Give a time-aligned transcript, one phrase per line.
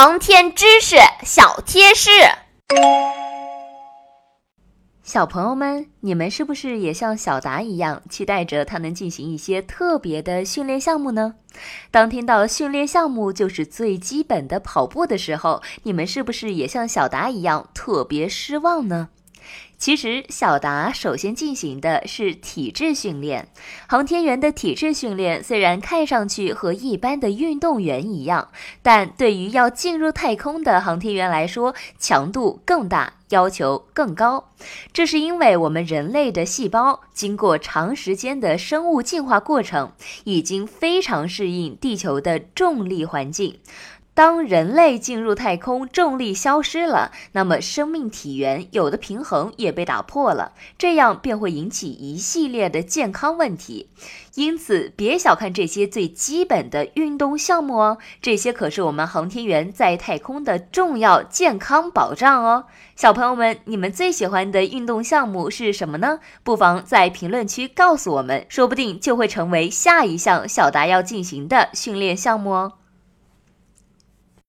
[0.00, 0.94] 航天知识
[1.24, 2.08] 小贴士，
[5.02, 11.34] 小朋友们，你们是不是也像小达一样，期待着他能进行一些特别的训练项目呢？
[11.90, 19.08] 当听到训练项目就是最基本的跑步的时候，你们是不是也像小达一样特别失望呢？
[19.78, 23.48] 其实，小达首先进行的是体质训练。
[23.86, 28.48] 航天员的体质训练虽然看上去和一般的运动员一样，
[28.82, 34.52] 但对于要进入太空的航天员来说，强度更大，要求更高。
[34.92, 39.92] 这是因为我们人类的细胞经过长时间的生物进化过程，
[40.24, 43.60] 已经非常适应地球的重力环境。
[44.18, 53.90] 当人类进入太空，重力消失了，那么生命体源有的平衡也被打破了，这样便会引起一系列的健康问题。
[54.34, 62.64] 因此，别小看这些最基本的运动项目哦，这些可是我们航天员在太空的重要健康保障哦。
[62.96, 66.18] 小朋友们，你们最喜欢的运动项目是什么呢？
[66.42, 72.72] 不妨在评论区告诉我们，说不定就会成为下一项小达要进行的训练项目哦。